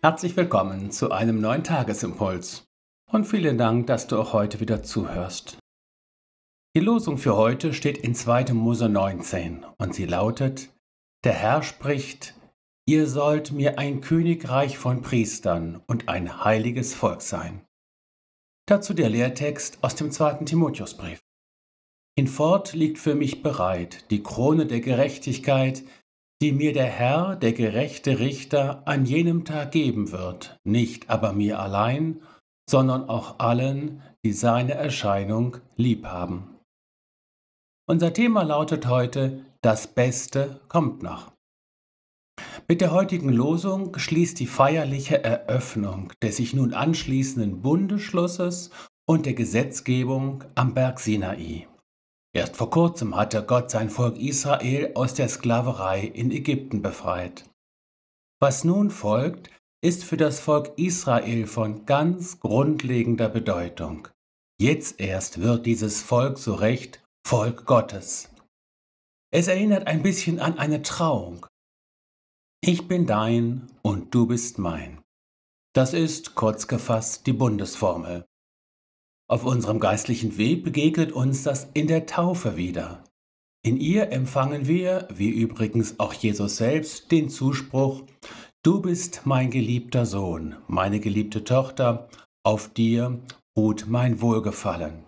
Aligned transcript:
Herzlich 0.00 0.36
willkommen 0.36 0.92
zu 0.92 1.10
einem 1.10 1.40
neuen 1.40 1.64
Tagesimpuls 1.64 2.68
und 3.10 3.24
vielen 3.24 3.58
Dank, 3.58 3.88
dass 3.88 4.06
du 4.06 4.16
auch 4.16 4.32
heute 4.32 4.60
wieder 4.60 4.84
zuhörst. 4.84 5.58
Die 6.76 6.80
Losung 6.80 7.18
für 7.18 7.34
heute 7.34 7.74
steht 7.74 7.98
in 7.98 8.14
2. 8.14 8.52
Mose 8.52 8.88
19 8.88 9.66
und 9.76 9.94
sie 9.96 10.06
lautet: 10.06 10.72
Der 11.24 11.32
Herr 11.32 11.64
spricht: 11.64 12.36
Ihr 12.86 13.08
sollt 13.08 13.50
mir 13.50 13.80
ein 13.80 14.00
Königreich 14.00 14.78
von 14.78 15.02
Priestern 15.02 15.82
und 15.88 16.08
ein 16.08 16.44
heiliges 16.44 16.94
Volk 16.94 17.20
sein. 17.20 17.66
Dazu 18.66 18.94
der 18.94 19.08
Lehrtext 19.08 19.78
aus 19.82 19.96
dem 19.96 20.12
2. 20.12 20.44
Timotheusbrief. 20.44 21.18
Hinfort 22.16 22.72
liegt 22.72 22.98
für 22.98 23.16
mich 23.16 23.42
bereit 23.42 24.08
die 24.12 24.22
Krone 24.22 24.66
der 24.66 24.80
Gerechtigkeit, 24.80 25.82
die 26.40 26.52
mir 26.52 26.72
der 26.72 26.86
Herr, 26.86 27.36
der 27.36 27.52
gerechte 27.52 28.20
Richter, 28.20 28.86
an 28.86 29.04
jenem 29.04 29.44
Tag 29.44 29.72
geben 29.72 30.12
wird, 30.12 30.58
nicht 30.64 31.10
aber 31.10 31.32
mir 31.32 31.58
allein, 31.58 32.22
sondern 32.68 33.08
auch 33.08 33.38
allen, 33.38 34.02
die 34.24 34.32
seine 34.32 34.74
Erscheinung 34.74 35.56
lieb 35.76 36.06
haben. 36.06 36.58
Unser 37.88 38.12
Thema 38.12 38.42
lautet 38.42 38.86
heute, 38.86 39.44
das 39.62 39.86
Beste 39.86 40.60
kommt 40.68 41.02
noch. 41.02 41.32
Mit 42.68 42.82
der 42.82 42.92
heutigen 42.92 43.30
Losung 43.30 43.98
schließt 43.98 44.38
die 44.38 44.46
feierliche 44.46 45.24
Eröffnung 45.24 46.12
des 46.22 46.36
sich 46.36 46.52
nun 46.52 46.74
anschließenden 46.74 47.62
Bundesschlusses 47.62 48.70
und 49.08 49.24
der 49.26 49.34
Gesetzgebung 49.34 50.44
am 50.54 50.74
Berg 50.74 51.00
Sinai. 51.00 51.66
Erst 52.38 52.56
vor 52.56 52.70
kurzem 52.70 53.16
hatte 53.16 53.42
Gott 53.44 53.68
sein 53.68 53.90
Volk 53.90 54.16
Israel 54.16 54.92
aus 54.94 55.12
der 55.12 55.28
Sklaverei 55.28 56.02
in 56.02 56.30
Ägypten 56.30 56.82
befreit. 56.82 57.50
Was 58.40 58.62
nun 58.62 58.92
folgt, 58.92 59.50
ist 59.82 60.04
für 60.04 60.16
das 60.16 60.38
Volk 60.38 60.70
Israel 60.76 61.48
von 61.48 61.84
ganz 61.84 62.38
grundlegender 62.38 63.28
Bedeutung. 63.28 64.06
Jetzt 64.60 65.00
erst 65.00 65.40
wird 65.40 65.66
dieses 65.66 66.00
Volk 66.00 66.38
so 66.38 66.54
recht 66.54 67.02
Volk 67.26 67.66
Gottes. 67.66 68.30
Es 69.32 69.48
erinnert 69.48 69.88
ein 69.88 70.04
bisschen 70.04 70.38
an 70.38 70.58
eine 70.58 70.82
Trauung. 70.82 71.44
Ich 72.60 72.86
bin 72.86 73.08
dein 73.08 73.66
und 73.82 74.14
du 74.14 74.28
bist 74.28 74.60
mein. 74.60 75.00
Das 75.74 75.92
ist 75.92 76.36
kurz 76.36 76.68
gefasst 76.68 77.26
die 77.26 77.32
Bundesformel. 77.32 78.27
Auf 79.30 79.44
unserem 79.44 79.78
geistlichen 79.78 80.38
Weg 80.38 80.64
begegnet 80.64 81.12
uns 81.12 81.42
das 81.42 81.68
in 81.74 81.86
der 81.86 82.06
Taufe 82.06 82.56
wieder. 82.56 83.04
In 83.62 83.76
ihr 83.76 84.10
empfangen 84.10 84.66
wir, 84.66 85.06
wie 85.12 85.28
übrigens 85.28 86.00
auch 86.00 86.14
Jesus 86.14 86.56
selbst, 86.56 87.12
den 87.12 87.28
Zuspruch, 87.28 88.04
Du 88.64 88.80
bist 88.80 89.22
mein 89.24 89.50
geliebter 89.50 90.04
Sohn, 90.04 90.56
meine 90.66 90.98
geliebte 90.98 91.44
Tochter, 91.44 92.08
auf 92.42 92.72
dir 92.72 93.20
ruht 93.56 93.86
mein 93.86 94.20
Wohlgefallen. 94.20 95.04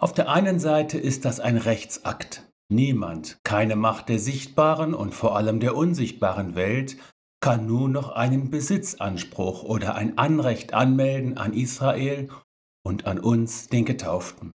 Auf 0.00 0.12
der 0.12 0.28
einen 0.28 0.58
Seite 0.58 0.98
ist 0.98 1.24
das 1.24 1.40
ein 1.40 1.56
Rechtsakt. 1.56 2.46
Niemand, 2.68 3.38
keine 3.42 3.74
Macht 3.74 4.08
der 4.08 4.18
sichtbaren 4.18 4.94
und 4.94 5.14
vor 5.14 5.36
allem 5.36 5.60
der 5.60 5.76
unsichtbaren 5.76 6.56
Welt 6.56 6.98
kann 7.40 7.66
nun 7.66 7.92
noch 7.92 8.10
einen 8.10 8.50
Besitzanspruch 8.50 9.62
oder 9.62 9.94
ein 9.94 10.18
Anrecht 10.18 10.74
anmelden 10.74 11.38
an 11.38 11.54
Israel 11.54 12.28
und 12.90 13.06
an 13.06 13.20
uns, 13.20 13.68
den 13.68 13.84
Getauften. 13.84 14.50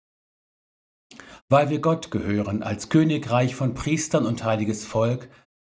Weil 1.51 1.69
wir 1.69 1.81
Gott 1.81 2.11
gehören 2.11 2.63
als 2.63 2.89
Königreich 2.89 3.55
von 3.55 3.75
Priestern 3.75 4.25
und 4.25 4.43
heiliges 4.43 4.87
Volk, 4.87 5.29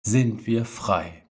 sind 0.04 0.48
wir 0.48 0.66
frei. 0.66 1.28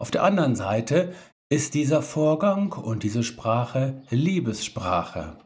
Auf 0.00 0.12
der 0.12 0.22
anderen 0.22 0.54
Seite 0.54 1.14
ist 1.50 1.74
dieser 1.74 2.00
Vorgang 2.00 2.72
und 2.72 3.02
diese 3.02 3.24
Sprache 3.24 4.04
Liebessprache. 4.10 5.38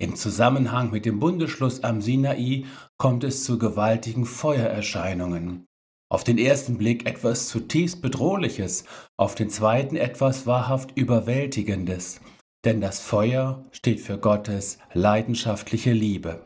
Im 0.00 0.14
Zusammenhang 0.14 0.92
mit 0.92 1.04
dem 1.06 1.18
Bundesschluss 1.18 1.82
am 1.82 2.00
Sinai 2.00 2.66
kommt 2.98 3.24
es 3.24 3.42
zu 3.42 3.58
gewaltigen 3.58 4.26
Feuererscheinungen. 4.26 5.66
Auf 6.08 6.22
den 6.22 6.38
ersten 6.38 6.78
Blick 6.78 7.04
etwas 7.04 7.48
zutiefst 7.48 8.00
Bedrohliches, 8.00 8.84
auf 9.16 9.34
den 9.34 9.50
zweiten 9.50 9.96
etwas 9.96 10.46
wahrhaft 10.46 10.96
Überwältigendes 10.96 12.20
denn 12.64 12.80
das 12.80 13.00
Feuer 13.00 13.64
steht 13.72 14.00
für 14.00 14.18
Gottes 14.18 14.78
leidenschaftliche 14.92 15.92
Liebe. 15.92 16.44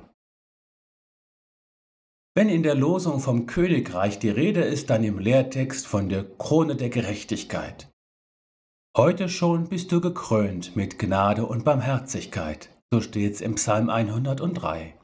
Wenn 2.37 2.49
in 2.49 2.65
der 2.65 2.75
Losung 2.75 3.21
vom 3.21 3.47
Königreich 3.47 4.19
die 4.19 4.29
Rede 4.29 4.63
ist, 4.63 4.91
dann 4.91 5.05
im 5.05 5.19
Lehrtext 5.19 5.87
von 5.87 6.09
der 6.09 6.25
Krone 6.25 6.75
der 6.75 6.91
Gerechtigkeit. 6.91 7.89
Heute 8.97 9.29
schon 9.29 9.69
bist 9.69 9.93
du 9.93 10.01
gekrönt 10.01 10.75
mit 10.77 10.99
Gnade 10.99 11.47
und 11.47 11.65
Barmherzigkeit, 11.65 12.71
so 12.93 13.01
steht's 13.01 13.41
im 13.41 13.55
Psalm 13.55 13.89
103. 13.89 14.99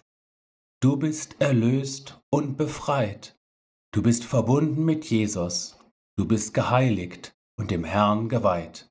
Du 0.82 0.96
bist 0.96 1.40
erlöst 1.40 2.20
und 2.30 2.56
befreit. 2.56 3.36
Du 3.92 4.02
bist 4.02 4.24
verbunden 4.24 4.84
mit 4.84 5.04
Jesus. 5.04 5.78
Du 6.16 6.26
bist 6.26 6.54
geheiligt 6.54 7.32
und 7.58 7.70
dem 7.70 7.84
Herrn 7.84 8.28
geweiht. 8.28 8.89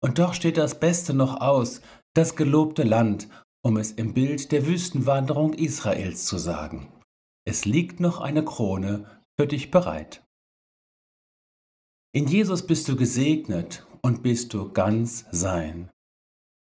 Und 0.00 0.18
doch 0.18 0.34
steht 0.34 0.56
das 0.56 0.78
Beste 0.78 1.14
noch 1.14 1.40
aus, 1.40 1.80
das 2.14 2.36
gelobte 2.36 2.82
Land, 2.82 3.28
um 3.64 3.76
es 3.76 3.92
im 3.92 4.14
Bild 4.14 4.52
der 4.52 4.66
Wüstenwanderung 4.66 5.54
Israels 5.54 6.24
zu 6.24 6.38
sagen. 6.38 6.92
Es 7.44 7.64
liegt 7.64 8.00
noch 8.00 8.20
eine 8.20 8.44
Krone 8.44 9.22
für 9.38 9.46
dich 9.46 9.70
bereit. 9.70 10.24
In 12.14 12.26
Jesus 12.26 12.66
bist 12.66 12.88
du 12.88 12.96
gesegnet 12.96 13.86
und 14.02 14.22
bist 14.22 14.54
du 14.54 14.72
ganz 14.72 15.26
sein. 15.30 15.90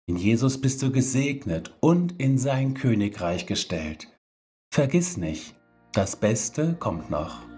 In 0.08 0.18
Jesus 0.18 0.60
bist 0.60 0.82
du 0.82 0.92
gesegnet 0.92 1.76
und 1.82 2.20
in 2.20 2.38
sein 2.38 2.74
Königreich 2.74 3.46
gestellt. 3.46 4.08
Vergiss 4.74 5.18
nicht, 5.18 5.56
das 5.94 6.16
Beste 6.16 6.76
kommt 6.76 7.10
noch. 7.10 7.49